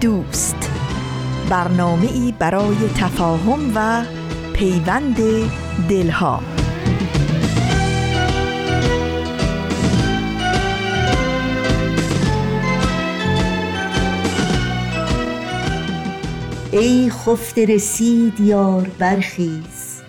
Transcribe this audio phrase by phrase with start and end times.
[0.00, 0.70] دوست.
[1.50, 4.04] برنامه ای برای تفاهم و
[4.52, 5.16] پیوند
[5.88, 6.42] دلها.
[16.72, 20.02] ای خفت رسید یار برخیز.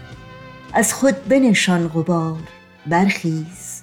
[0.73, 2.39] از خود بنشان غبار
[2.87, 3.81] برخیز.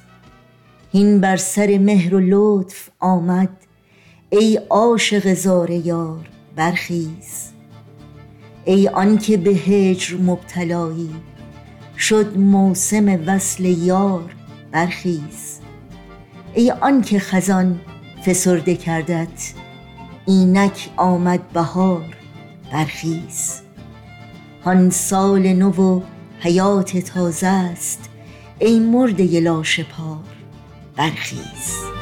[0.92, 3.65] این بر سر مهر و لطف آمد
[4.30, 7.50] ای عاشق زار یار برخیز.
[8.64, 11.14] ای آنکه به هجر مبتلایی
[11.98, 14.34] شد موسم وصل یار
[14.72, 15.60] برخیز.
[16.54, 17.80] ای آنکه خزان
[18.26, 19.52] فسرده کردت
[20.26, 22.16] اینک آمد بهار
[22.72, 23.60] برخیز.
[24.64, 26.00] هان سال نو و
[26.40, 28.10] حیات تازه است
[28.58, 30.24] ای مرده لاشه پار
[30.96, 31.95] برخیز.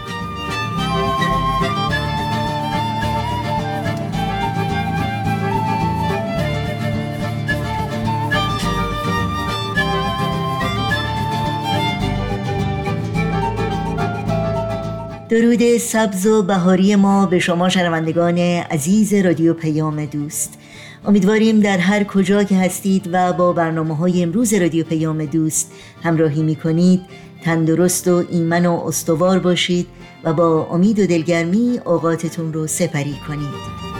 [15.34, 20.58] درود سبز و بهاری ما به شما شنوندگان عزیز رادیو پیام دوست.
[21.04, 26.42] امیدواریم در هر کجا که هستید و با برنامه های امروز رادیو پیام دوست همراهی
[26.42, 27.00] می کنید
[27.44, 29.86] تندرست و ایمن و استوار باشید
[30.24, 33.93] و با امید و دلگرمی اوقاتتون رو سپری کنید.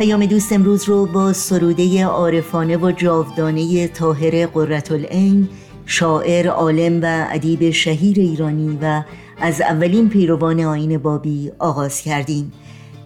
[0.00, 5.48] پیام دوست امروز رو با سروده عارفانه و جاودانه طاهر قرتالعین
[5.86, 9.02] شاعر عالم و ادیب شهیر ایرانی و
[9.40, 12.52] از اولین پیروان آین بابی آغاز کردیم.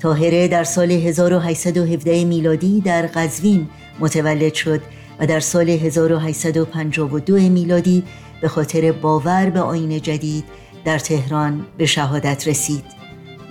[0.03, 3.67] طاهره در سال 1817 میلادی در قزوین
[4.01, 4.81] متولد شد
[5.21, 8.05] و در سال 1852 میلادی
[8.41, 10.45] به خاطر باور به آین جدید
[10.85, 12.85] در تهران به شهادت رسید.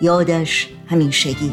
[0.01, 1.51] یادش همیشگی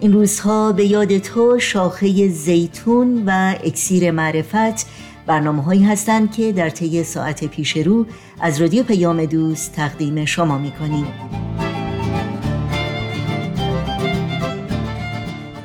[0.00, 4.86] این روزها به یاد تو شاخه زیتون و اکسیر معرفت
[5.26, 8.06] برنامه هایی هستند که در طی ساعت پیش رو
[8.40, 11.06] از رادیو پیام دوست تقدیم شما می کنیم.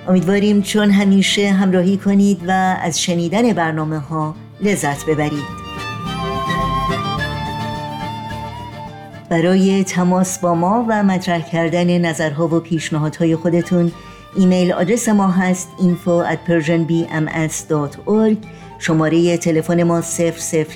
[0.07, 5.61] امیدواریم چون همیشه همراهی کنید و از شنیدن برنامه ها لذت ببرید
[9.29, 13.91] برای تماس با ما و مطرح کردن نظرها و پیشنهادهای خودتون
[14.35, 18.37] ایمیل آدرس ما هست info at persianbms.org
[18.79, 20.01] شماره تلفن ما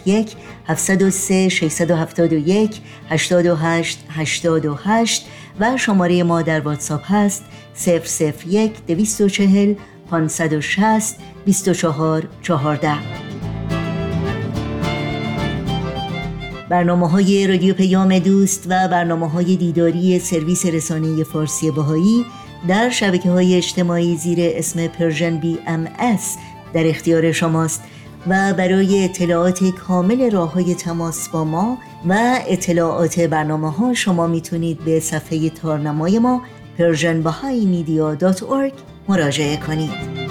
[0.06, 0.36] 001
[0.68, 5.26] 703 671 828 828
[5.60, 7.44] و شماره ما در واتساپ هست
[7.88, 9.76] 001 240
[10.12, 12.92] 560 24 14
[16.70, 22.26] برنامه های رادیو پیام دوست و برنامه های دیداری سرویس رسانه فارسی بهایی
[22.68, 26.38] در شبکه های اجتماعی زیر اسم Persian BMS
[26.74, 27.84] در اختیار شماست
[28.28, 31.78] و برای اطلاعات کامل راه های تماس با ما
[32.10, 36.42] و اطلاعات برنامه ها شما می‌تونید به صفحه تارنمای ما
[36.80, 38.74] persianbahaimedia.org
[39.08, 40.25] مراجعه کنید.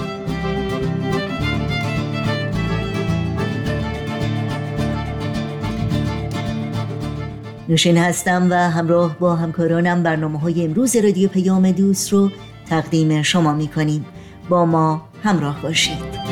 [7.69, 12.31] نوشین هستم و همراه با همکارانم برنامه های امروز رادیو پیام دوست رو
[12.69, 14.05] تقدیم شما می کنیم
[14.49, 16.25] با ما همراه باشید.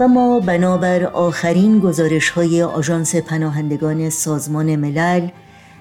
[0.00, 5.28] و ما بنابر آخرین گزارش های آژانس پناهندگان سازمان ملل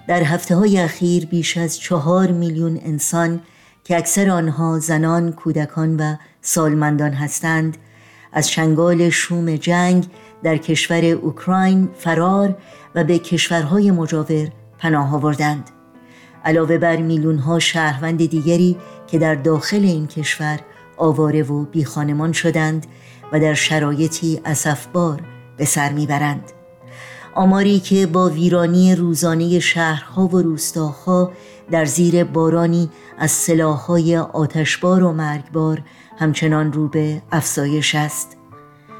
[0.07, 3.41] در هفته های اخیر بیش از چهار میلیون انسان
[3.83, 7.77] که اکثر آنها زنان، کودکان و سالمندان هستند
[8.33, 10.07] از شنگال شوم جنگ
[10.43, 12.57] در کشور اوکراین فرار
[12.95, 15.69] و به کشورهای مجاور پناه آوردند.
[16.45, 18.77] علاوه بر میلیون ها شهروند دیگری
[19.07, 20.59] که در داخل این کشور
[20.97, 22.85] آواره و بیخانمان شدند
[23.31, 25.21] و در شرایطی اسفبار
[25.57, 26.60] به سر می‌برند.
[27.35, 31.31] آماری که با ویرانی روزانه شهرها و روستاها
[31.71, 35.81] در زیر بارانی از سلاحهای آتشبار و مرگبار
[36.17, 38.37] همچنان رو به افزایش است.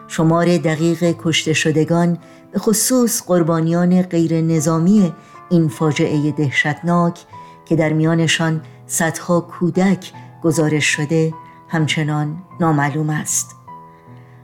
[0.07, 2.18] شمار دقیق کشته شدگان
[2.51, 5.13] به خصوص قربانیان غیر نظامی
[5.50, 7.19] این فاجعه دهشتناک
[7.66, 10.12] که در میانشان صدها کودک
[10.44, 11.33] گزارش شده
[11.68, 13.56] همچنان نامعلوم است.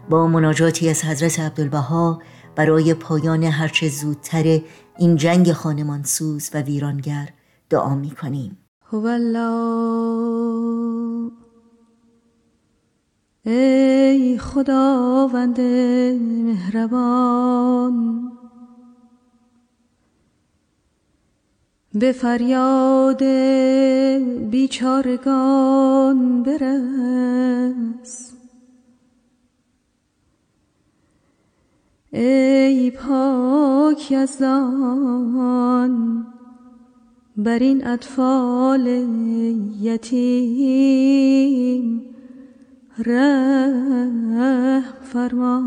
[0.10, 2.22] با مناجاتی از حضرت عبدالبها
[2.58, 4.62] برای پایان هرچه زودتر
[4.98, 7.30] این جنگ خانمانسوز و ویرانگر
[7.70, 8.58] دعا می کنیم.
[13.46, 15.62] ای خداوند
[16.44, 17.98] مهربان
[21.94, 23.24] به فریاد
[24.50, 28.37] بیچارگان برس.
[32.14, 36.26] ای پاک یزدان
[37.38, 38.88] بر این اطفال
[39.82, 41.28] یتیم
[42.98, 45.64] رحم فرما.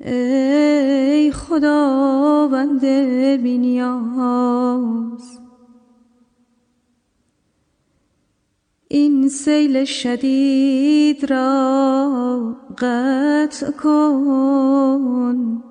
[0.00, 2.84] ای خداوند
[3.42, 5.45] بینیاز
[8.96, 15.62] این سیل شدید را قطع کن.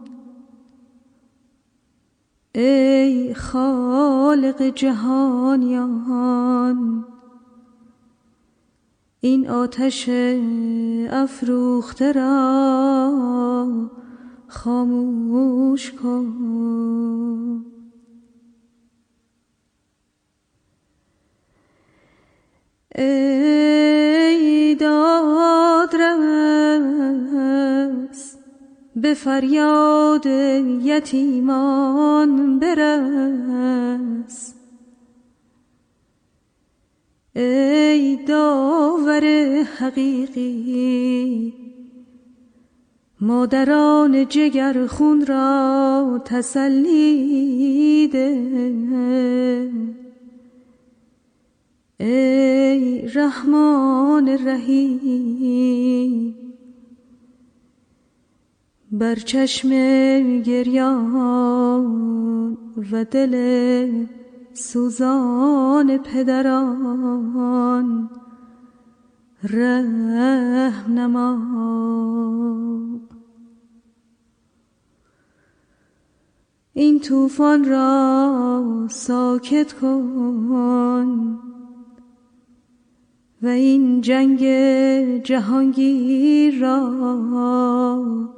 [2.56, 6.06] ای خالق جهانیان
[9.19, 10.10] این آتش
[11.10, 13.89] افروخته را
[14.48, 17.66] خاموش کن.
[22.98, 25.96] ای دادرس
[28.96, 30.26] به فریاد
[30.84, 34.54] یتیمان برس.
[37.36, 39.24] ای داور
[39.78, 41.54] حقیقی
[43.22, 48.46] مادران جگر خون را تسلی ده.
[52.00, 56.36] ای رحمان رحیم
[58.92, 59.70] بر چشم
[60.42, 61.86] گریان
[62.92, 64.06] و دل
[64.54, 66.90] سوزان پدران
[69.44, 71.38] رحم نما
[76.74, 81.55] این طوفان را ساکت کن
[83.46, 84.40] و این جنگ
[85.24, 88.30] جهانگیر را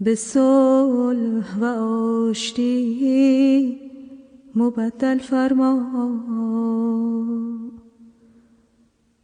[0.00, 1.64] به صلح و
[2.28, 3.80] آشتی
[4.54, 5.82] مبدل فرما.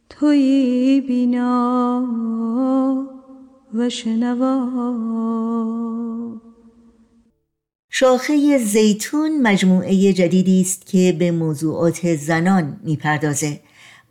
[0.09, 2.07] توی بینا
[3.73, 4.69] و شنوا.
[7.89, 13.59] شاخه زیتون مجموعه جدیدی است که به موضوعات زنان می‌پردازه.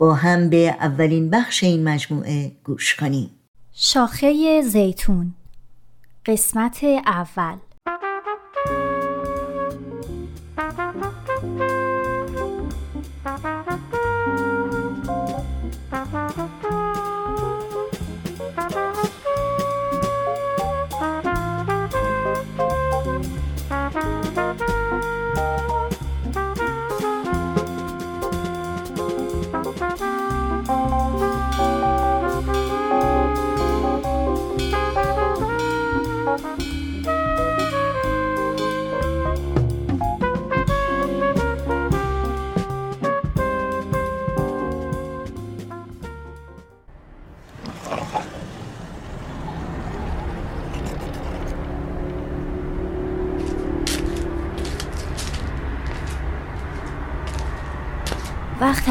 [0.02, 3.30] با هم به اولین بخش این مجموعه گوش کنیم.
[3.72, 5.34] شاخه زیتون
[6.26, 7.56] قسمت اول.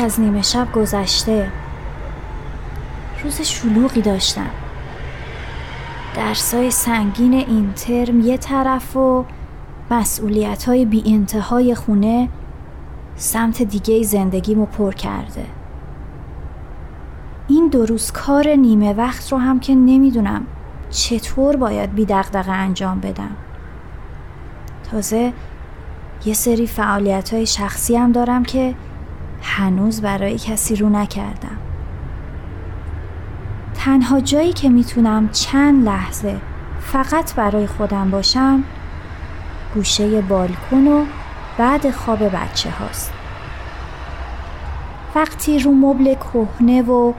[0.01, 1.51] از نیمه شب گذشته.
[3.23, 4.49] روز شلوغی داشتم.
[6.15, 9.25] درسای سنگین این ترم یه طرف و
[9.91, 12.29] مسئولیت های بی انتهای خونه
[13.15, 15.45] سمت دیگه زندگیمو پر کرده.
[17.47, 20.45] این دو روز کار نیمه وقت رو هم که نمی‌دونم
[20.89, 23.35] چطور باید بی دقدقه انجام بدم.
[24.91, 25.33] تازه
[26.25, 28.75] یه سری فعالیت های شخصی هم دارم که
[29.41, 31.57] هنوز برای کسی رو نکردم.
[33.75, 36.35] تنها جایی که می‌تونم چند لحظه
[36.79, 38.63] فقط برای خودم باشم
[39.75, 41.05] گوشه بالکن و
[41.57, 43.13] بعد خواب بچه هاست.
[45.15, 47.13] وقتی رو مبل کهنه و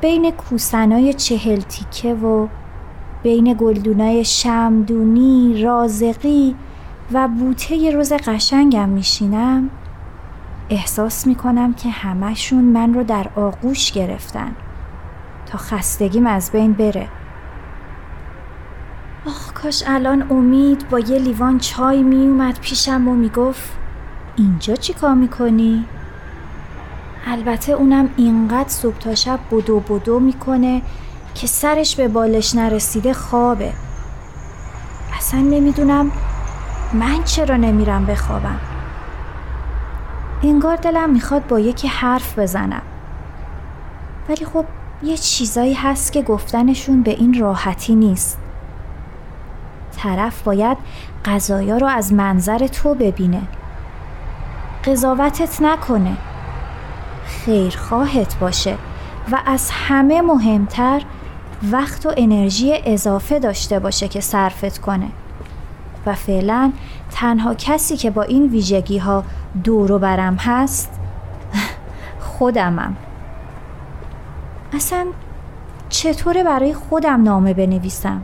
[0.00, 2.48] بین کوسنای چهل تیکه و
[3.22, 6.54] بین گلدونای شمدونی، رازقی
[7.12, 9.70] و بوته روز قشنگم میشینم
[10.70, 14.52] احساس می‌کنم که همشون من رو در آغوش گرفتن.
[15.46, 17.08] تا خستگیم از بین بره.
[19.26, 23.72] آخ کاش الان امید با یه لیوان چای میومد پیشم و می‌گفت
[24.36, 25.84] اینجا چی کار می‌کنی؟
[27.26, 30.82] البته اونم اینقدر صبح تا شب بدو بدو می‌کنه
[31.34, 33.72] که سرش به بالش نرسیده خوابه.
[35.18, 36.10] اصلا نمی‌دونم
[36.92, 38.60] من چرا نمیرم بخوابم.
[40.42, 42.82] انگار دلم می‌خواد با یکی حرف بزنم.
[44.28, 44.64] ولی خب
[45.02, 48.38] یه چیزایی هست که گفتنشون به این راحتی نیست.
[49.96, 50.78] طرف باید
[51.24, 53.42] قضایا رو از منظر تو ببینه.
[54.84, 56.16] قضاوتت نکنه.
[57.24, 58.74] خیرخواهت باشه
[59.32, 61.02] و از همه مهمتر
[61.72, 65.08] وقت و انرژی اضافه داشته باشه که صرفت کنه.
[66.06, 66.72] و فعلا
[67.10, 69.24] تنها کسی که با این ویژگی ها
[69.64, 71.00] دورو برم هست
[72.20, 72.96] خودمم.
[74.72, 75.06] اصلا
[75.88, 78.22] چطوره برای خودم نامه بنویسم؟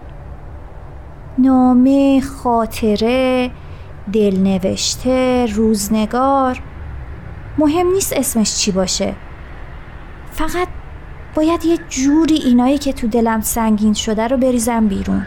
[1.38, 3.50] نامه خاطره
[4.12, 6.60] دلنوشته روزنگار.
[7.58, 9.14] مهم نیست اسمش چی باشه.
[10.32, 10.68] فقط
[11.34, 15.26] باید یه جوری اینایی که تو دلم سنگین شده رو بریزم بیرون.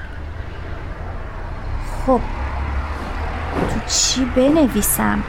[2.05, 2.19] خب.
[3.87, 5.23] چی بنویسم؟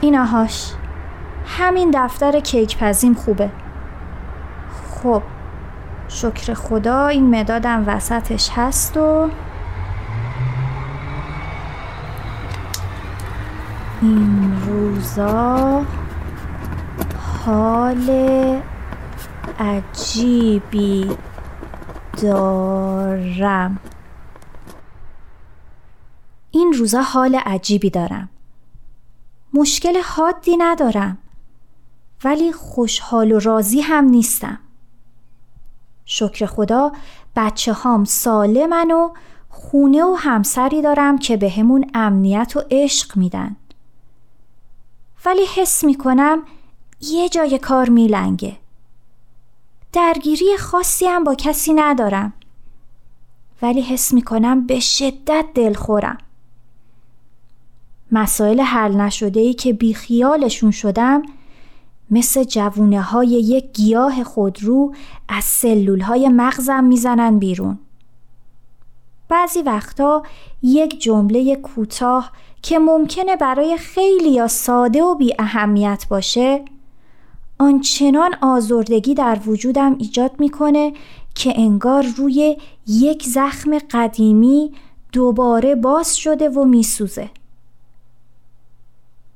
[0.00, 0.72] ایناهاش
[1.46, 3.50] همین دفتر کیک پزیم خوبه.
[4.90, 5.22] خب
[6.08, 9.30] شکر خدا این مدادم وسطش هست و
[14.02, 15.84] این روزا
[17.44, 18.10] حال
[19.60, 21.10] عجیبی
[22.22, 23.78] دارم.
[26.50, 28.28] این روزا حال عجیبی دارم.
[29.54, 31.18] مشکل حادی ندارم.
[32.24, 34.58] ولی خوشحال و راضی هم نیستم.
[36.04, 36.92] شکر خدا
[37.36, 39.10] بچه هام سالمن و
[39.48, 43.56] خونه و همسری دارم که به همون امنیت و عشق میدن.
[45.24, 46.42] ولی حس می‌کنم
[47.00, 48.56] یه جای کار میلنگه.
[49.92, 52.32] درگیری خاصی هم با کسی ندارم.
[53.62, 56.18] ولی حس می‌کنم به شدت دلخورم.
[58.12, 61.22] مسائل حل نشده ای که بیخیالشون شدم
[62.10, 64.94] مثل جوونه های یک گیاه خودرو
[65.28, 67.78] از سلول های مغزم می‌زنن بیرون.
[69.28, 70.22] بعضی وقتا
[70.62, 76.64] یک جمله کوتاه که ممکنه برای خیلی یا ساده و بی اهمیت باشه
[77.58, 80.92] آنچنان آزردگی در وجودم ایجاد می‌کنه
[81.34, 84.72] که انگار روی یک زخم قدیمی
[85.12, 87.30] دوباره باز شده و میسوزه.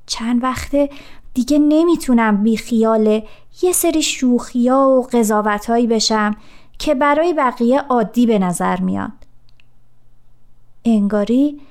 [0.05, 0.89] چند وقته
[1.33, 3.21] دیگه نمی‌تونم بی خیال
[3.61, 6.35] یه سری شوخیا و قضاوتهایی بشم
[6.79, 9.11] که برای بقیه عادی به نظر میاد.
[10.85, 11.61] انگاری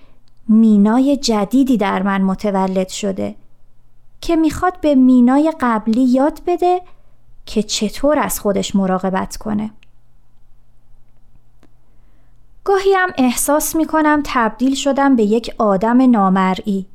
[0.48, 3.34] مینای جدیدی در من متولد شده
[4.20, 6.82] که می‌خواد به مینای قبلی یاد بده
[7.46, 9.70] که چطور از خودش مراقبت کنه.
[12.64, 16.86] گاهی هم احساس می‌کنم تبدیل شدم به یک آدم نامرئی.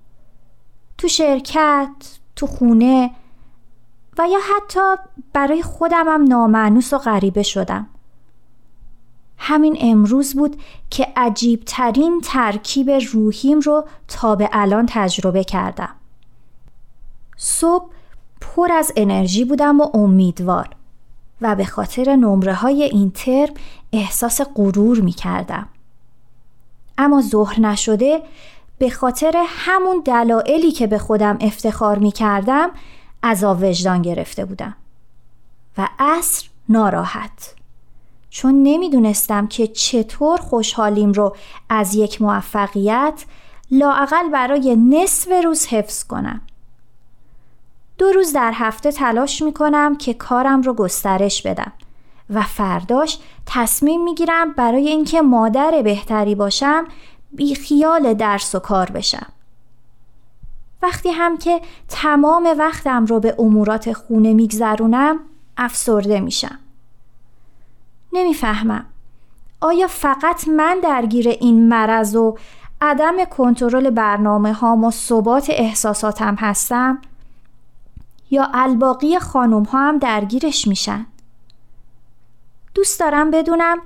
[0.97, 1.89] تو شرکت،
[2.35, 3.11] تو خونه
[4.17, 4.79] و یا حتی
[5.33, 7.87] برای خودم هم نامعنوس و غریبه شدم.
[9.37, 15.95] همین امروز بود که عجیب ترین ترکیب روحیم رو تا به الان تجربه کردم.
[17.37, 17.89] صبح
[18.41, 20.69] پر از انرژی بودم و امیدوار
[21.41, 23.53] و به خاطر نمره های این ترم
[23.93, 25.69] احساس غرور می کردم.
[26.97, 28.23] اما ظهر نشده
[28.77, 32.69] به خاطر همون دلایلی که به خودم افتخار می کردم
[33.21, 34.75] از وجدان گرفته بودم.
[35.77, 37.55] و عصر ناراحت.
[38.29, 41.35] چون نمی‌دونستم که چطور خوشحالیم رو
[41.69, 43.25] از یک موفقیت
[43.71, 46.41] لاعقل برای نصف روز حفظ کنم.
[47.97, 51.71] دو روز در هفته تلاش می کنم که کارم رو گسترش بدم
[52.29, 56.87] و فرداش تصمیم می گیرم برای اینکه مادر بهتری باشم
[57.31, 59.27] بی خیال درس و کار بشم.
[60.81, 65.19] وقتی هم که تمام وقتم رو به امورات خونه میگذرونم
[65.57, 66.59] افسرده میشم.
[68.13, 68.85] نمی‌فهمم.
[69.61, 72.37] آیا فقط من درگیر این مرض و
[72.81, 77.01] عدم کنترل برنامه هام و ثبات احساساتم هستم
[78.31, 81.05] یا الباقی خانم ها هم درگیرش میشن؟
[82.73, 83.77] دوست دارم بدونم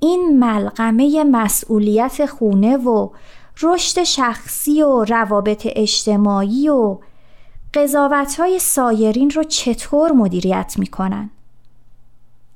[0.00, 3.08] این ملغمه مسئولیت خونه و
[3.62, 6.98] رشد شخصی و روابط اجتماعی و
[7.74, 11.30] قضاوت های سایرین رو چطور مدیریت می‌کنن؟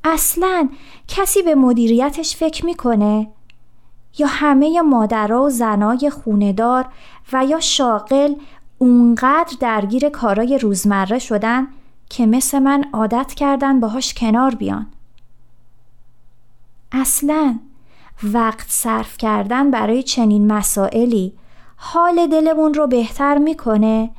[0.04, 0.68] اصلا
[1.09, 3.30] کسی به مدیریتش فکر می‌کنه؟
[4.18, 6.87] یا همه مادرها و زنای خوندار
[7.32, 8.35] و یا شاغل
[8.78, 11.68] اونقدر درگیر کارای روزمره شدن
[12.09, 14.87] که مثل من عادت کردن باهاش کنار بیان.
[16.92, 17.59] اصلا
[18.23, 21.32] وقت صرف کردن برای چنین مسائلی
[21.76, 24.11] حال دلمون رو بهتر می‌کنه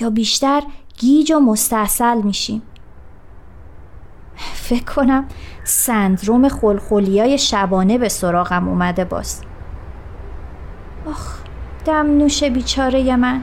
[0.00, 0.62] یا بیشتر
[0.98, 2.62] گیج و مستاصل میشیم؟
[4.54, 5.28] فکر کنم
[5.64, 9.42] سندروم خلخولیای شبانه به سراغم اومده باز.
[11.06, 11.38] آخ
[11.84, 13.42] دم نوش بیچاره من.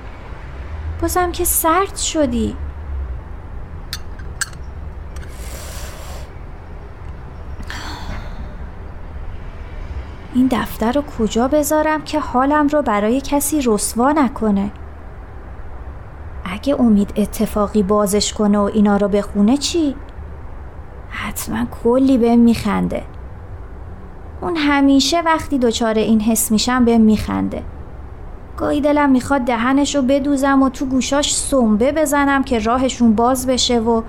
[1.01, 2.56] بازم که سرد شدی.
[10.34, 14.72] این دفتر رو کجا بذارم که حالم رو برای کسی رسوا نکنه؟
[16.46, 19.96] اگه امید اتفاقی بازش کنه و اینا رو بخونه چی؟
[21.10, 23.04] حتما کلی بهم میخنده.
[24.42, 27.64] اون همیشه وقتی دچار این حس میشم بهم میخنده.
[28.58, 33.80] گاهی دلم می‌خواد دهنش رو بدوزم و تو گوشاش سنبه بزنم که راهشون باز بشه
[33.80, 34.02] و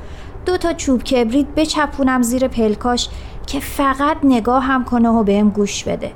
[0.47, 3.09] دو تا چوب کبریت بچپونم زیر پلکاش
[3.47, 6.13] که فقط نگاه هم کنه و بهم گوش بده.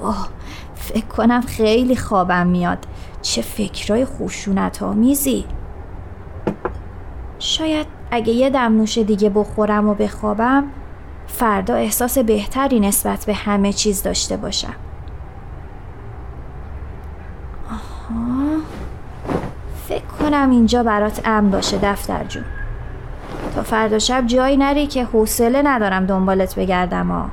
[0.00, 0.26] اوه
[0.74, 2.78] فکر کنم خیلی خوابم میاد.
[3.22, 5.44] چه فکرای خوشونت آمیزی
[7.38, 10.64] شاید اگه یه دمنوش دیگه بخورم و بخوابم
[11.26, 14.74] فردا احساس بهتری نسبت به همه چیز داشته باشم.
[17.70, 18.58] آها.
[19.88, 22.44] فکر کنم اینجا برات امن باشه دفتر جون.
[23.58, 27.28] تا فردا شب جایی نری که حوصله ندارم دنبالت بگردم ها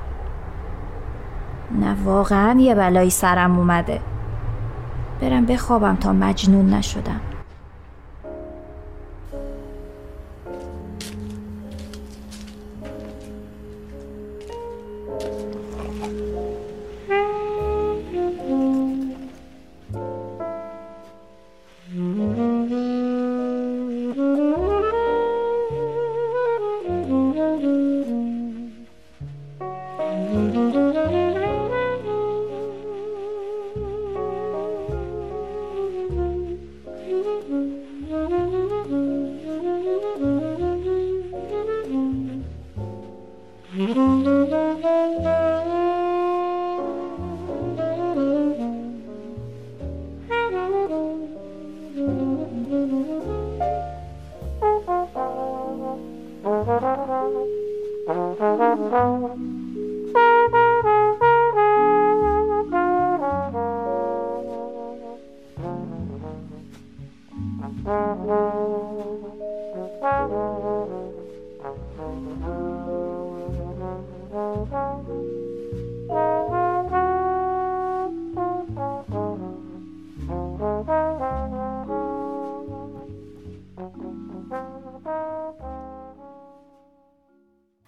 [1.81, 3.99] نه واقعا یه بلایی سرم اومده.
[5.21, 7.21] برم بخوابم تا مجنون نشدم.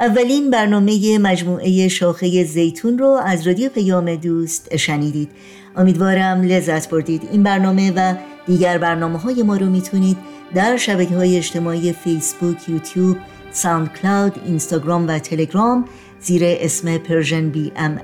[0.07, 5.29] اولین برنامه مجموعه شاخه زیتون رو از رادیو پیام دوست شنیدید.
[5.75, 7.21] امیدوارم لذت بردید.
[7.31, 8.13] این برنامه و
[8.45, 10.17] دیگر برنامه های ما رو می‌تونید
[10.53, 13.17] در شبکه های اجتماعی فیسبوک، یوتیوب،
[13.51, 15.85] ساوند کلاود، اینستاگرام و تلگرام
[16.21, 17.99] زیر اسم Persian BMS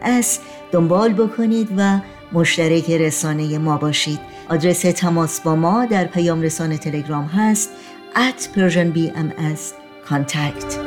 [0.71, 1.99] دنبال بکنید و
[2.33, 4.19] مشترک رسانه ما باشید.
[4.49, 7.69] آدرس تماس با ما در پیام رسانه تلگرام هست
[8.15, 9.61] at Persian BMS
[10.09, 10.82] contact.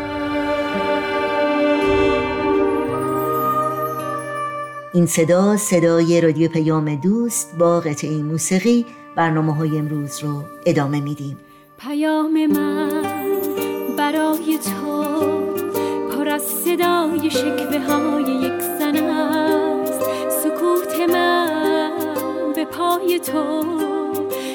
[4.97, 11.37] این صدا صدای رادیو پیام دوست با قطعه موسیقی برنامه های امروز رو ادامه میدیم.
[11.79, 13.03] پیام من
[13.99, 15.05] برای تو
[16.11, 20.01] پر از صدای شکوه های یک زن است.
[20.31, 23.65] سکوت من به پای تو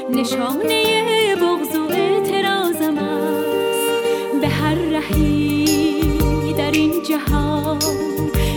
[0.10, 4.42] نشانه بغض و اعتراضم است.
[4.42, 7.80] به هر رهی در این جهان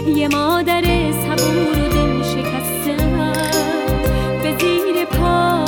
[0.06, 2.96] یه مادر صبور و دل شکسته
[4.42, 5.64] به زیر پا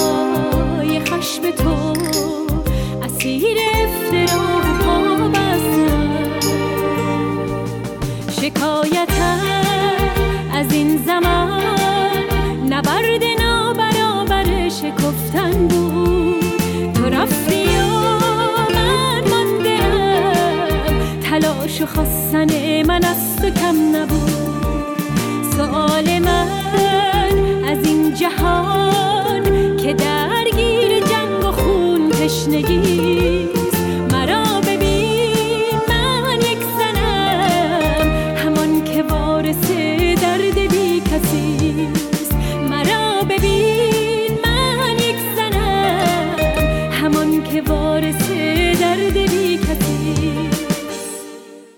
[1.26, 1.92] چشم تو
[3.02, 4.46] اسیر افترا
[4.84, 4.96] پا
[8.40, 9.40] شکایتم
[10.52, 11.62] از این زمان
[12.70, 16.92] نبرد نابرابر شکفتن بود.
[16.94, 17.64] تو رفتی
[18.74, 21.20] من ماندم.
[21.20, 24.35] تلاش و خواستن من از کم نبود.
[25.76, 26.48] سؤال من
[27.68, 32.95] از این جهان که درگیر جنگ و خون تشنگی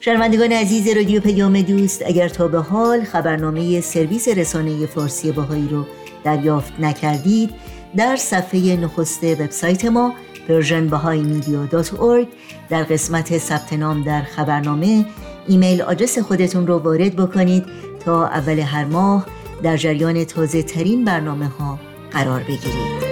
[0.08, 5.84] شنوندگان عزیز رادیو پیام دوست اگر تا به حال خبرنامه سرویس رسانه فارسی باهایی رو
[6.24, 7.50] دریافت نکردید
[7.96, 10.14] در صفحه نخست وبسایت ما
[10.48, 12.26] persianbahaimedia.org
[12.68, 15.04] در قسمت ثبت نام در خبرنامه
[15.48, 17.64] ایمیل آدرس خودتون رو وارد بکنید
[18.04, 19.26] تا اول هر ماه
[19.62, 21.78] در جریان تازه ترین برنامه ها
[22.10, 23.07] قرار بگیرید.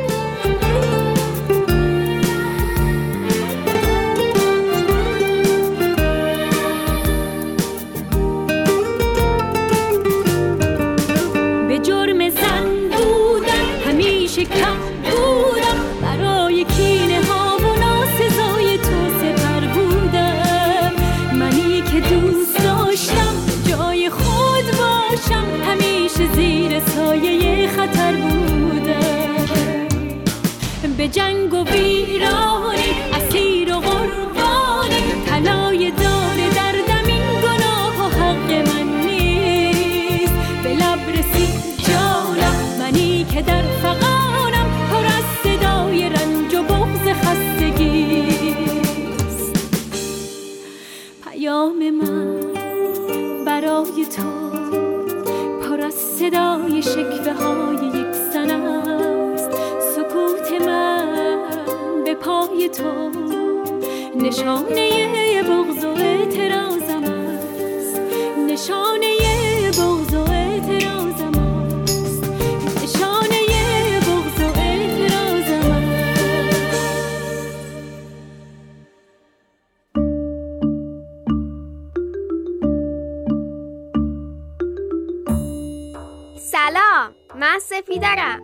[87.47, 88.43] من سفیدرم.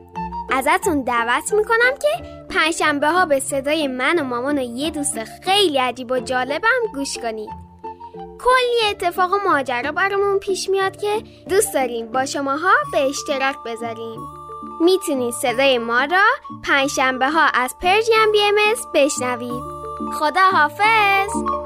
[0.51, 5.79] ازتون دعوت می‌کنم که پنجشنبه ها به صدای من و مامان و یه دوست خیلی
[5.79, 7.51] عجیب و جالبم گوش کنید.
[8.41, 14.21] کلی اتفاق و ماجرا برامون پیش میاد که دوست داریم با شماها به اشتراک بذاریم.
[14.81, 16.25] می‌تونید صدای ما را
[16.65, 18.55] پنجشنبه ها از پرژیم بی ام
[18.95, 19.63] بشنوید.
[20.19, 21.62] خدا حافظ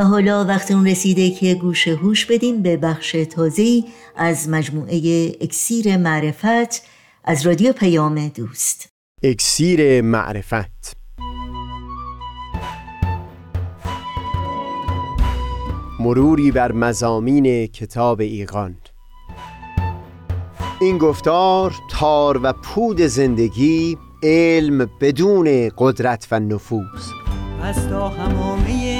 [0.00, 3.84] و حالا وقت اون رسیده که گوش هوش بدیم به بخش تازه‌ای
[4.16, 6.82] از مجموعه اکسیر معرفت
[7.24, 8.88] از رادیو پیام دوست.
[9.22, 10.96] اکسیر معرفت.
[16.00, 18.76] مروری بر مزامین کتاب ایقان
[20.80, 27.10] این گفتار تار و پود زندگی علم بدون قدرت و نفوذ.
[27.62, 28.99] از تا همامه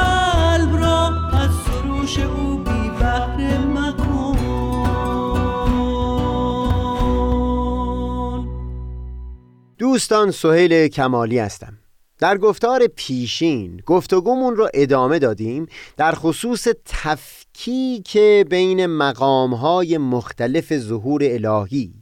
[0.00, 0.74] قلب
[1.32, 2.90] از سروش او بی
[3.74, 4.36] مکن.
[9.78, 11.80] دوستان سهیل کمالی هستم.
[12.20, 21.92] در گفتار پیشین گفتگومون رو ادامه دادیم در خصوص تفکیک بین مقامهای مختلف ظهور الهی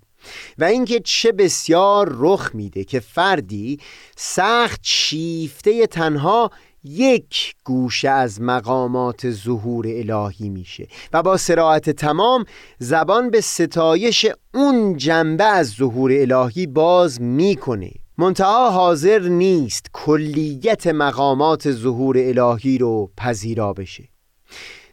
[0.59, 3.81] و اینکه چه بسیار رخ میده که فردی
[4.17, 6.51] سخت شیفته تنها
[6.89, 12.45] یک گوشه از مقامات ظهور الهی میشه و با سراحت تمام
[12.79, 17.91] زبان به ستایش اون جنبه از ظهور الهی باز می‌کنه.
[18.19, 24.09] منتها حاضر نیست کلیت مقامات ظهور الهی رو پذیرا بشه.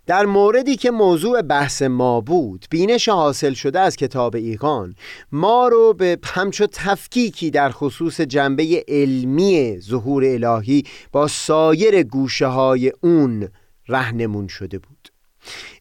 [0.07, 4.95] در موردی که موضوع بحث ما بود بینش حاصل شده از کتاب ایقان
[5.31, 12.91] ما رو به همچو تفکیکی در خصوص جنبه علمی ظهور الهی با سایر گوشه های
[13.01, 13.49] اون
[13.87, 15.09] رهنمون شده بود.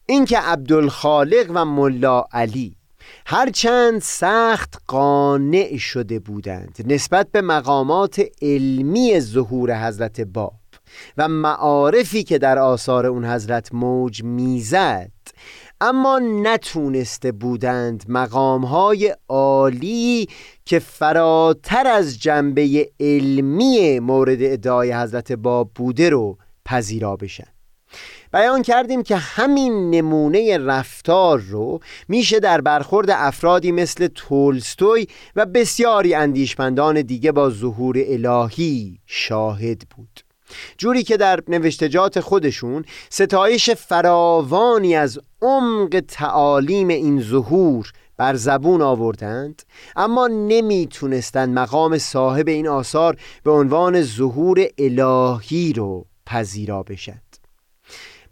[0.05, 2.75] اینکه عبدالخالق و ملا علی
[3.25, 10.53] هرچند سخت قانع شده بودند نسبت به مقامات علمی ظهور حضرت باب
[11.17, 15.11] و معارفی که در آثار اون حضرت موج می‌زد
[15.81, 20.27] اما نتونسته بودند مقامهای عالی
[20.65, 27.47] که فراتر از جنبه علمی مورد ادعای حضرت باب بوده رو پذیرا بشن.
[28.33, 36.13] بیان کردیم که همین نمونه رفتار رو میشه در برخورد افرادی مثل تولستوی و بسیاری
[36.13, 40.24] اندیشمندان دیگه با ظهور الهی شاهد بود.
[40.77, 49.63] جوری که در نوشتجات خودشون ستایش فراوانی از عمق تعالیم این ظهور بر زبون آوردند
[49.95, 57.25] اما نمی‌تونستند مقام صاحب این آثار به عنوان ظهور الهی رو پذیرا بشد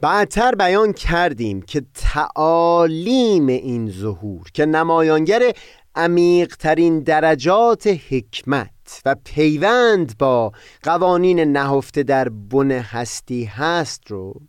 [0.01, 5.51] بعدتر بیان کردیم که تعالیم این ظهور که نمایانگر
[5.95, 8.72] عمیقترین درجات حکمت
[9.06, 10.52] و پیوند با
[10.84, 14.41] قوانین نهفته در بن هستی هست رو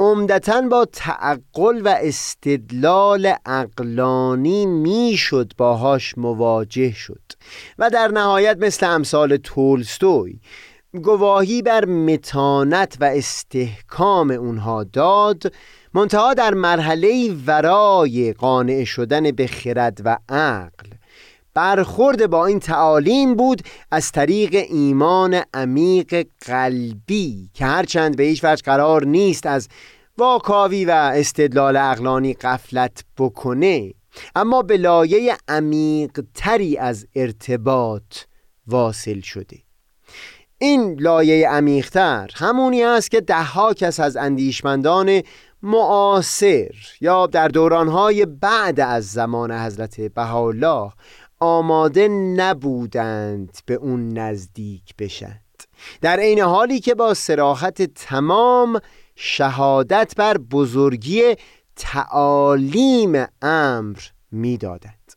[0.00, 7.22] عمدتا با تعقل و استدلال اقلانی می‌شد باهاش مواجه شد
[7.78, 10.40] و در نهایت مثل امثال تولستوی
[11.02, 15.52] گواهی بر متانت و استحکام اونها داد
[15.94, 20.88] منتها در مرحله ورای قانع شدن به خرد و عقل.
[21.54, 28.62] برخورد با این تعالیم بود از طریق ایمان عمیق قلبی که هرچند به هیچ وجه
[28.62, 29.68] قرار نیست از
[30.18, 33.92] واکاوی و استدلال اقلانی قفلت بکنه
[34.36, 38.16] اما به لایه عمیق تری از ارتباط
[38.66, 39.56] واصل شده.
[40.58, 45.22] این لایه عمیقتر همونی است که دهها کس از اندیشمندان
[45.62, 50.92] معاصر یا در دورانهای بعد از زمان حضرت بهاءالله
[51.40, 55.62] آماده نبودند به اون نزدیک بشند.
[56.00, 58.80] در عین حالی که با سراحت تمام
[59.16, 61.22] شهادت بر بزرگی
[61.76, 63.98] تعالیم امر
[64.32, 65.12] می‌دادند.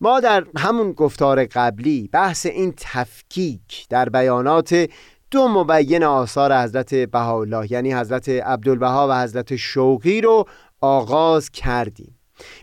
[0.00, 4.90] ما در همون گفتار قبلی بحث این تفکیک در بیانات
[5.30, 10.44] دو مبین آثار حضرت بهاءالله یعنی حضرت عبدالبها و حضرت شوقی رو
[10.80, 12.18] آغاز کردیم.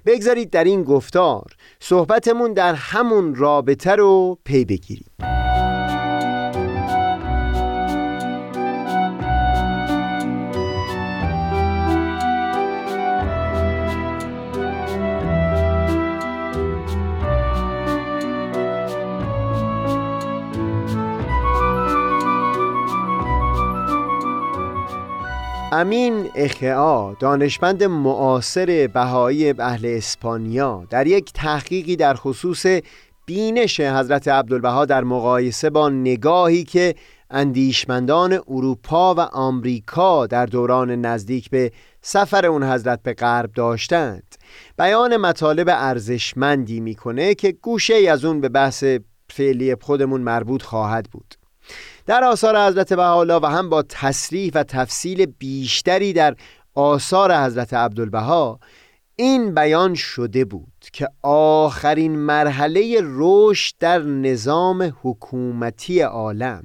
[0.05, 1.45] بگذارید در این گفتار
[1.79, 5.38] صحبتمون در همون رابطه رو پی بگیریم.
[25.71, 32.65] امین اخعا دانشمند معاصر بهایی اهل اسپانیا در یک تحقیقی در خصوص
[33.25, 36.95] بینش حضرت عبدالبها در مقایسه با نگاهی که
[37.29, 44.35] اندیشمندان اروپا و آمریکا در دوران نزدیک به سفر اون حضرت به غرب داشتند.
[44.77, 48.83] بیان مطالب ارزشمندی می‌کنه که گوشه ای از اون به بحث
[49.29, 51.38] فعلی خودمون مربوط خواهد بود.
[52.09, 56.35] در آثار حضرت بهاءالله و هم با تصریح و تفصیل بیشتری در
[56.75, 58.59] آثار حضرت عبدالبها
[59.15, 66.63] این بیان شده بود که آخرین مرحله رشد در نظام حکومتی عالم.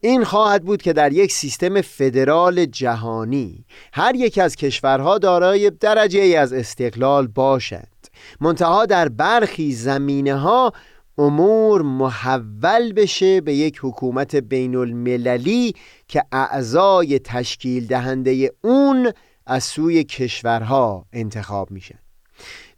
[0.00, 6.20] این خواهد بود که در یک سیستم فدرال جهانی هر یک از کشورها دارای درجه
[6.20, 8.06] ای از استقلال باشند.
[8.40, 10.72] منتها در برخی زمینه ها
[11.20, 15.74] امور محول بشه به یک حکومت بین المللی
[16.08, 19.12] که اعضای تشکیل دهنده اون
[19.46, 21.98] از سوی کشورها انتخاب میشن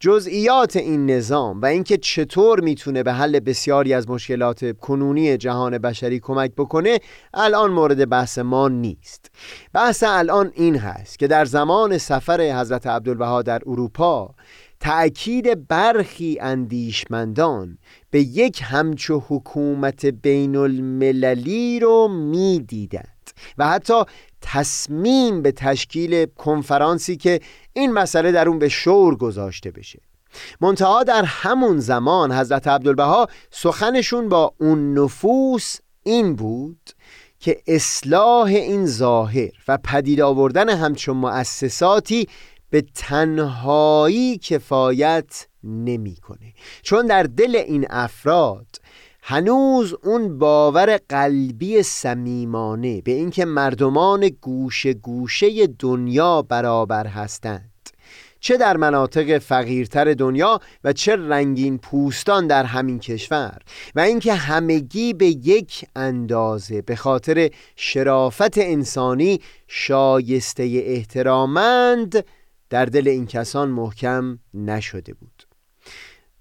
[0.01, 6.21] جزئیات این نظام و اینکه چطور می‌تونه به حل بسیاری از مشکلات کنونی جهان بشری
[6.21, 6.99] کمک بکنه
[7.35, 9.31] الان مورد بحث ما نیست.
[9.73, 14.35] بحث الان این هست که در زمان سفر حضرت عبدالبها در اروپا
[14.83, 17.79] تأکید برخی اندیشمندان
[18.11, 24.03] به یک همچو حکومت بین المللی رو می‌دیدند و حتی
[24.41, 27.41] تصمیم به تشکیل کنفرانسی که
[27.73, 30.01] این مسئله در اون به شور گذاشته بشه.
[30.61, 36.91] منتها در همون زمان حضرت عبدالبها سخنشون با اون نفوس این بود
[37.41, 42.29] که اصلاح این ظاهر و پدید آوردن همچون مؤسساتی
[42.73, 46.55] به تنهایی کفایت نمی‌کنه.
[46.83, 48.67] چون در دل این افراد
[49.23, 57.71] هنوز اون باور قلبی صمیمانه به اینکه مردمان گوشه گوشه دنیا برابر هستند.
[58.41, 63.59] چه در مناطق فقیرتر دنیا و چه رنگین پوستان در همین کشور.
[63.95, 72.25] و اینکه همگی به یک اندازه به خاطر شرافت انسانی شایسته احترامند
[72.73, 75.47] در دل این کسان محکم نشده بود.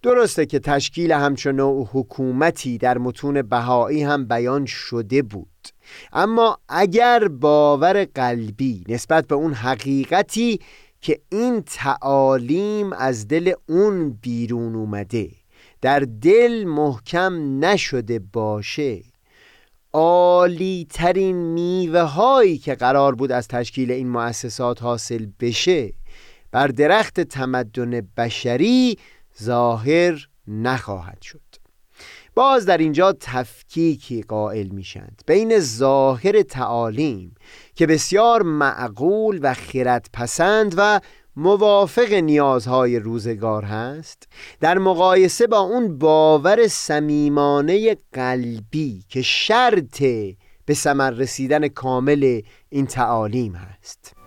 [0.01, 5.67] درسته که تشکیل همچون نوع حکومتی در متون بهایی هم بیان شده بود.
[6.13, 10.59] اما اگر باور قلبی نسبت به اون حقیقتی
[11.01, 15.29] که این تعالیم از دل اون بیرون اومده
[15.81, 19.01] در دل محکم نشده باشه
[19.93, 25.93] عالی ترین میوه هایی که قرار بود از تشکیل این مؤسسات حاصل بشه
[26.51, 28.97] بر درخت تمدن بشری
[29.43, 31.41] ظاهر نخواهد شد.
[32.35, 35.21] باز در اینجا تفکیکی قائل میشند.
[35.27, 37.35] بین ظاهر تعالیم
[37.75, 41.01] که بسیار معقول و خیرت پسند و
[41.35, 44.27] موافق نیازهای روزگار هست
[44.59, 50.03] در مقایسه با اون باور صمیمانه قلبی که شرط
[50.65, 54.20] به ثمر رسیدن کامل این تعالیم هست.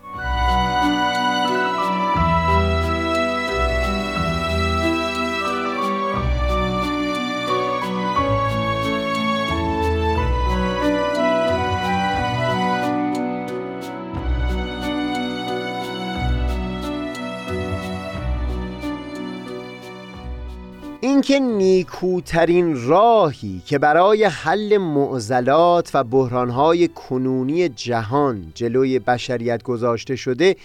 [21.04, 30.56] اینکه نیکوترین راهی که برای حل معضلات و بحرانهای کنونی جهان جلوی بشریت گذاشته شده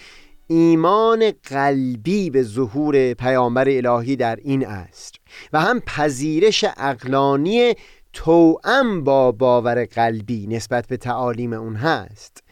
[0.46, 5.14] ایمان قلبی به ظهور پیامبر الهی در این است
[5.52, 7.74] و هم پذیرش اقلانی
[8.12, 12.42] توأم با باور قلبی نسبت به تعالیم اون هست.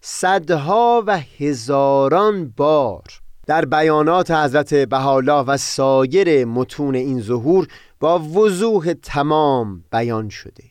[0.00, 7.68] صدها و هزاران بار در بیانات حضرت بهاءالله و سایر متون این ظهور
[8.00, 10.64] با وضوح تمام بیان شده.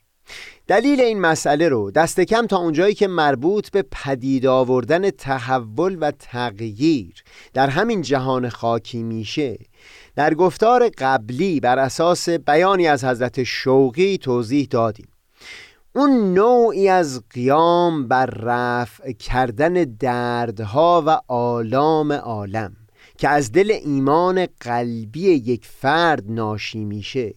[0.68, 6.12] دلیل این مسئله رو دست کم تا اونجایی که مربوط به پدید آوردن تحول و
[6.12, 9.58] تغییر در همین جهان خاکی میشه
[10.16, 15.11] در گفتار قبلی بر اساس بیانی از حضرت شوقی توضیح دادیم.
[15.95, 22.75] اون نوعی از قیام بر رفع کردن دردها و آلام عالم
[23.17, 27.34] که از دل ایمان قلبی یک فرد ناشی میشه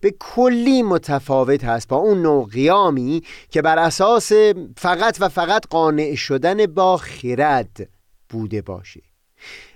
[0.00, 4.32] به کلی متفاوت هست با اون نوع قیامی که بر اساس
[4.76, 7.88] فقط و فقط قانع شدن با خرد
[8.28, 9.07] بوده باشه.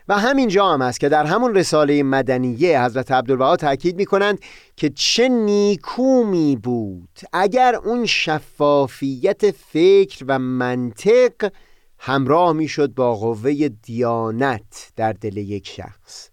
[0.09, 4.39] و همین جا هم است که در همون رساله مدنیه حضرت عبدالبها تاکید می کنند
[4.77, 11.53] که چه نیکو می بود اگر اون شفافیت فکر و منطق
[11.99, 16.29] همراه می شد با قوه دیانت در دل یک شخص.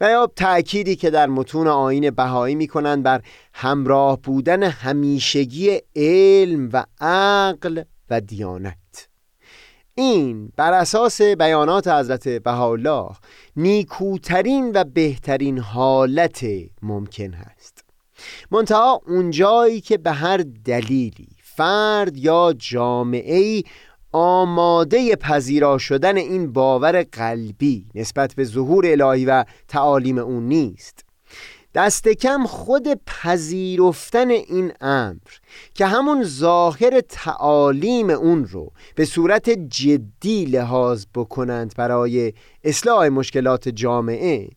[0.00, 3.22] و یا تأکیدی که در متون آین بهایی می کنند بر
[3.54, 9.08] همراه بودن همیشگی علم و عقل و دیانت.
[9.94, 13.10] این بر اساس بیانات حضرت بهاءالله
[13.56, 16.44] نیکوترین و بهترین حالت
[16.82, 17.84] ممکن هست.
[18.50, 23.64] منتها اونجایی که به هر دلیلی فرد یا جامعه ای
[24.12, 31.04] آماده پذیرا شدن این باور قلبی نسبت به ظهور الهی و تعالیم اون نیست.
[31.74, 35.30] دست کم خود پذیرفتن این امر
[35.74, 42.32] که همون ظاهر تعالیم اون رو به صورت جدی لحاظ بکنند برای
[42.64, 44.48] اصلاح مشکلات جامعه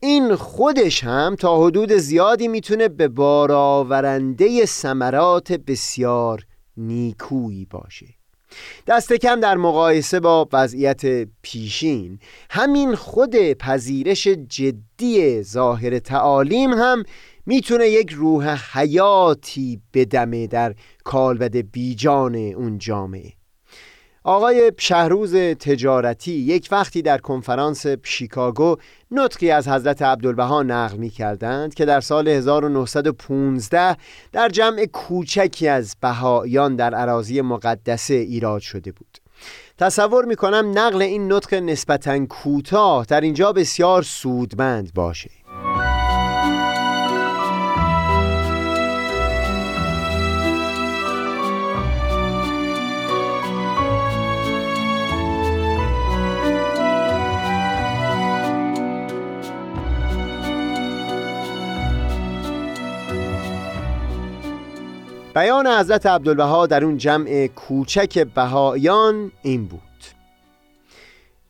[0.00, 6.46] این خودش هم تا حدود زیادی می‌تونه به بارآورنده ثمرات بسیار
[6.76, 8.17] نیکویی باشه.
[8.86, 12.18] دست کم در مقایسه با وضعیت پیشین
[12.50, 17.02] همین خود پذیرش جدی ظاهر تعالیم هم
[17.46, 20.74] می‌تونه یک روح حیاتی بدمه در
[21.04, 23.37] کالبد بیجان اون جامعه.
[24.24, 28.76] آقای شهروز تجارتی یک وقتی در کنفرانس شیکاگو
[29.10, 33.96] نطقی از حضرت عبدالبها نقل می کردند که در سال 1915
[34.32, 39.18] در جمع کوچکی از بهایان در عراضی مقدسه ایراد شده بود.
[39.78, 45.30] تصور می کنم نقل این نطق نسبتا کوتاه در اینجا بسیار سودمند باشه.
[65.38, 69.80] بیان حضرت عبدالبها در اون جمع کوچک بهایان این بود.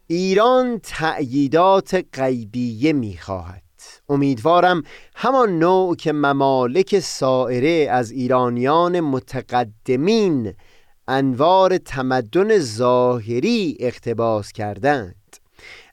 [0.06, 3.62] ایران تأییدات غیبیه می‌خواهد.
[4.08, 4.82] امیدوارم
[5.14, 10.54] همان نوع که ممالک سائره از ایرانیان متقدمین
[11.08, 15.36] انوار تمدن ظاهری اقتباس کردند.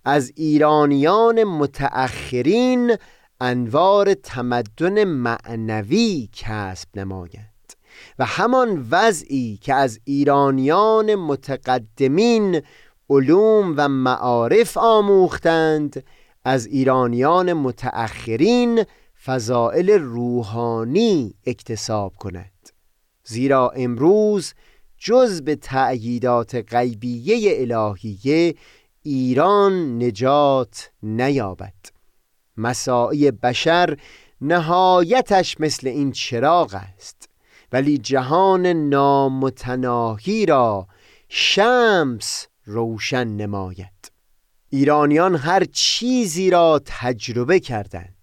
[0.05, 2.95] از ایرانیان متأخرین
[3.41, 7.54] انوار تمدن معنوی کسب نماید.
[8.19, 12.61] و همان وضعی که از ایرانیان متقدمین
[13.09, 16.03] علوم و معارف آموختند
[16.45, 18.83] از ایرانیان متأخرین
[19.25, 22.69] فضائل روحانی اکتساب کند.
[23.23, 24.53] زیرا امروز
[24.97, 28.55] جز به تأییدات غیبیه الهیه
[29.03, 31.73] ایران نجات نیابد.
[32.57, 33.97] مساعی بشر
[34.41, 37.29] نهایتش مثل این چراغ است.
[37.71, 40.87] ولی جهان نامتناهی را
[41.29, 44.11] شمس روشن نماید.
[44.69, 48.14] ایرانیان هر چیزی را تجربه کردند.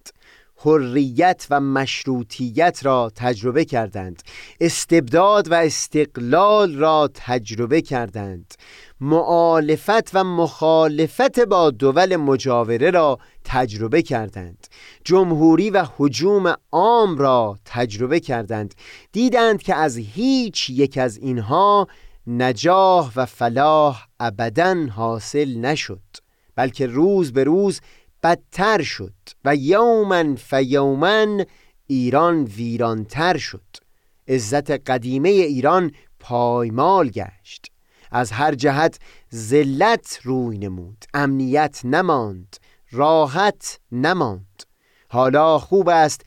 [0.65, 4.23] حریت و مشروطیت را تجربه کردند.
[4.61, 8.55] استبداد و استقلال را تجربه کردند.
[9.01, 14.67] معالفت و مخالفت با دول مجاوره را تجربه کردند.
[15.05, 18.75] جمهوری و حجوم عام را تجربه کردند.
[19.13, 21.87] دیدند که از هیچ یک از اینها
[22.27, 26.01] نجاح و فلاح ابدا حاصل نشد.
[26.57, 27.81] بلکه روز به روز
[28.23, 29.15] بدتر شد
[29.45, 31.45] و یومن فیومن
[31.87, 33.77] ایران ویرانتر شد.
[34.29, 37.67] عزت قدیمه ایران پایمال گشت.
[38.11, 38.99] از هر جهت
[39.35, 42.57] ذلت روی نمود امنیت نماند
[42.91, 44.63] راحت نماند.
[45.09, 46.21] حالا خوب است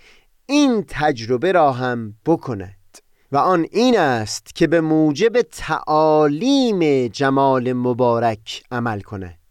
[0.45, 2.75] این تجربه را هم بکند.
[3.31, 9.44] و آن این است که به موجب تعالیم جمال مبارک عمل کند.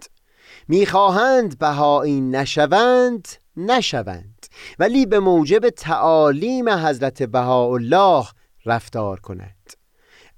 [0.69, 4.47] می‌خواهند بهایی نشوند نشوند.
[4.79, 8.27] ولی به موجب تعالیم حضرت بهاءالله
[8.67, 9.73] رفتار کند.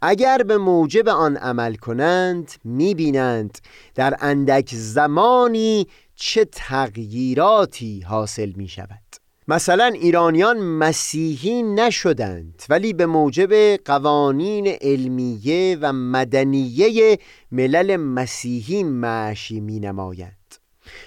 [0.02, 3.58] اگر به موجب آن عمل کنند می‌بینند
[3.94, 9.05] در اندک زمانی چه تغییراتی حاصل می شود
[9.48, 17.18] مثلا ایرانیان مسیحی نشدند ولی به موجب قوانین علمیه و مدنیه
[17.52, 20.54] ملل مسیحی معشی می نمایند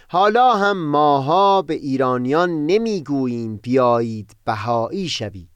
[0.09, 5.49] حالا هم ماها به ایرانیان نمی‌گوییم بیایید بهایی شوید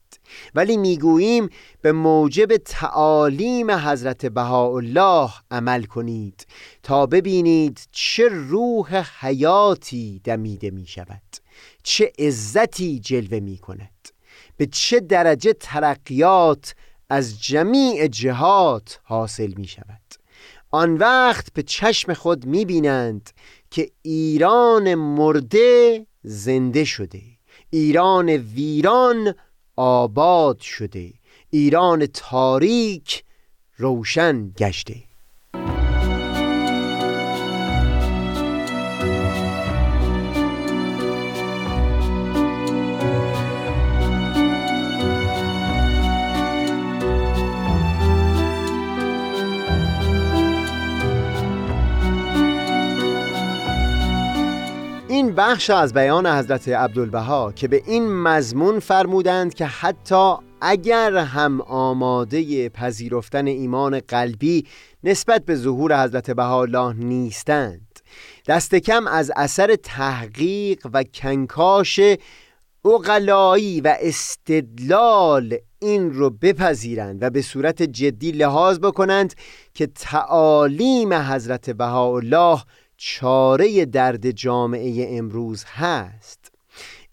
[0.54, 1.48] ولی می‌گوییم
[1.82, 6.46] به موجب تعالیم حضرت بهاءالله عمل کنید
[6.82, 11.43] تا ببینید چه روح حیاتی دمیده می شود
[11.82, 14.08] چه عزتی جلوه می کند
[14.56, 16.74] به چه درجه ترقیات
[17.10, 20.00] از جمیع جهات حاصل می شود
[20.70, 23.30] آن وقت به چشم خود می بینند
[23.70, 27.22] که ایران مرده زنده شده.
[27.70, 29.34] ایران ویران
[29.76, 31.12] آباد شده.
[31.50, 33.24] ایران تاریک
[33.76, 35.13] روشن گشته.
[55.14, 61.60] این بخش از بیان حضرت عبدالبها که به این مضمون فرمودند که حتی اگر هم
[61.60, 64.66] آماده پذیرفتن ایمان قلبی
[65.04, 68.00] نسبت به ظهور حضرت بهاءالله نیستند.
[68.46, 72.00] دست کم از اثر تحقیق و کنکاش
[72.84, 79.34] اقلایی و استدلال این رو بپذیرند و به صورت جدی لحاظ بکنند
[79.74, 82.62] که تعالیم حضرت بهاءالله
[82.96, 86.52] چاره درد جامعه امروز هست.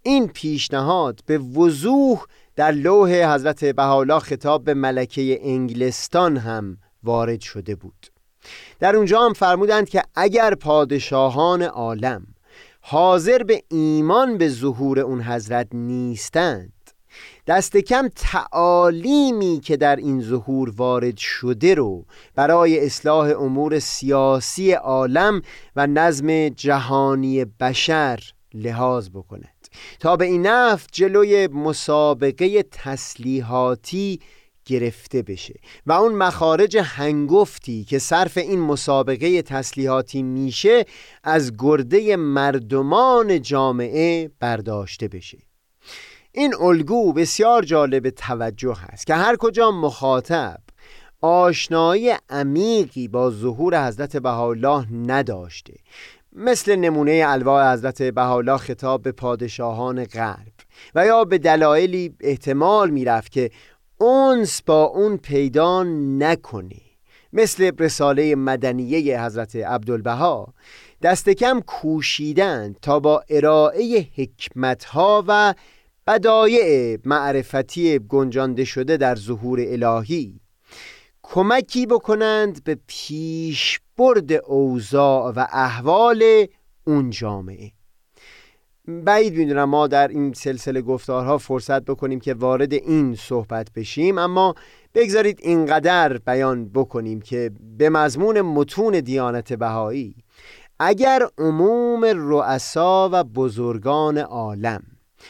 [0.04, 2.26] این پیشنهاد به وضوح
[2.56, 8.08] در لوح حضرت بهاءالله خطاب به ملکه انگلستان هم وارد شده بود.
[8.80, 12.28] در اونجا هم فرمودند که اگر پادشاهان عالم
[12.82, 16.74] حاضر به ایمان به ظهور اون حضرت نیستند
[17.48, 25.42] دست کم تعالیمی که در این ظهور وارد شده رو برای اصلاح امور سیاسی عالم
[25.76, 28.20] و نظم جهانی بشر
[28.54, 29.68] لحاظ بکند.
[30.00, 34.20] تا به این نفت جلوی مسابقه تسلیحاتی
[34.66, 40.86] گرفته بشه و اون مخارج هنگفتی که صرف این مسابقه تسلیحاتی میشه
[41.24, 45.38] از گرده مردمان جامعه برداشته بشه.
[46.34, 50.60] این الگو بسیار جالب توجه است که هر کجا مخاطب
[51.22, 55.74] آشنایی عمیقی با ظهور حضرت بهاءالله نداشته
[56.34, 60.54] مثل نمونه الواح حضرت بهاءالله خطاب به پادشاهان غرب
[60.96, 63.52] و یا به دلایلی احتمال می‌رفت که
[63.98, 66.82] اونس با اون پیدا نکنه
[67.34, 70.54] مثل رساله مدنیه حضرت عبدالبها
[71.02, 75.54] دست کم کوشیدن تا با ارائه حکمتها و
[76.08, 80.40] بدایع معرفتی گنجانده شده در ظهور الهی
[81.24, 86.46] کمکی بکنند به پیشبرد اوضاع و احوال
[86.88, 87.72] اون جامعه.
[88.88, 94.56] بعید می‌دونم ما در این سلسله گفتارها فرصت بکنیم که وارد این صحبت بشیم اما
[94.96, 100.16] بگذارید اینقدر بیان بکنیم که به مضمون متون دیانت بهایی
[100.80, 104.84] اگر عموم رؤسا و بزرگان عالم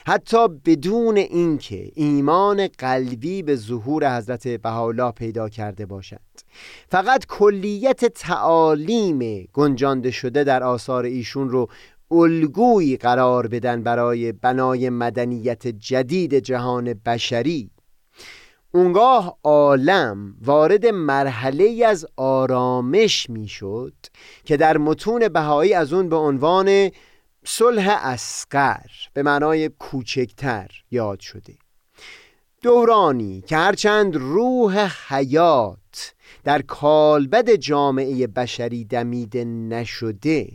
[0.07, 6.41] حتی بدون اینکه ایمان قلبی به ظهور حضرت بهاءالله پیدا کرده باشند
[6.89, 11.67] فقط کلیت تعالیم گنجانده شده در آثار ایشون رو
[12.11, 17.71] الگویی قرار بدن برای بنای مدنیت جدید جهان بشری.
[18.73, 23.93] اونگاه عالم وارد مرحله از آرامش می‌شد
[24.45, 26.89] که در متون بهایی از اون به عنوان
[27.45, 31.53] صلح اسقر به معنای کوچکتر یاد شده.
[32.61, 36.13] دورانی که هرچند روح حیات
[36.43, 40.51] در کالبد جامعه بشری دمیده نشده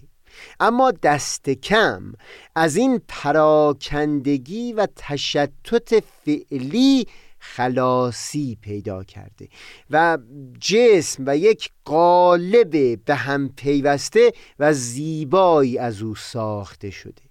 [0.60, 2.12] اما دست کم
[2.54, 7.06] از این پراکندگی و تشتت فعلی
[7.54, 9.48] خلاصی پیدا کرده
[9.90, 10.18] و
[10.60, 17.22] جسم و یک قالب به هم پیوسته و زیبایی از او ساخته شده.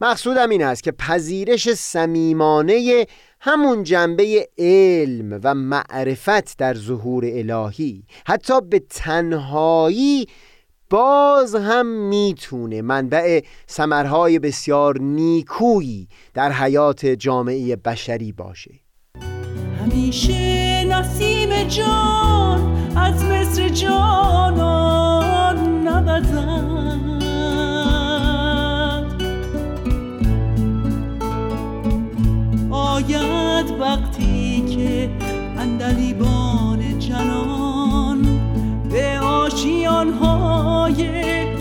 [0.00, 3.06] مقصودم این است که پذیرش صمیمانه
[3.40, 10.26] همون جنبه علم و معرفت در ظهور الهی حتی به تنهایی
[10.90, 18.87] باز هم می‌تونه منبع سمرهای بسیار نیکویی در حیات جامعه بشری باشه.
[19.92, 22.60] همیشه نسیم جان
[22.96, 25.56] از مصر جانان
[25.88, 26.98] نوزد.
[32.70, 35.10] آید وقتی که
[35.58, 38.26] اندلیبان جنان
[38.90, 41.02] به آشیانهای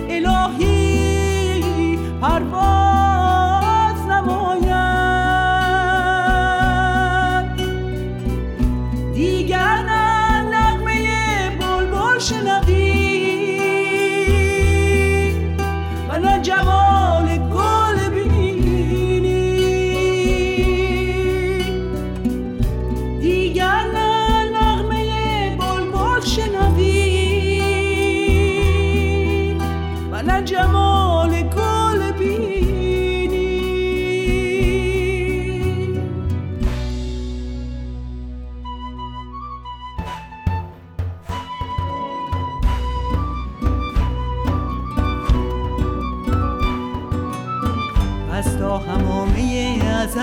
[0.09, 3.06] الهی پرواز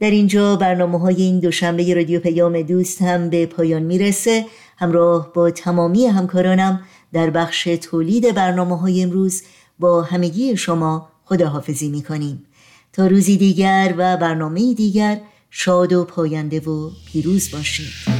[0.00, 4.46] در اینجا برنامه های این دوشنبه رادیو پیام دوست هم به پایان می‌رسه.
[4.76, 6.80] همراه با تمامی همکارانم
[7.12, 9.42] در بخش تولید برنامه های امروز
[9.78, 12.44] با همگی شما خداحافظی می‌کنیم.
[12.92, 18.17] تا روزی دیگر و برنامه دیگر شاد و پاینده و پیروز باشید.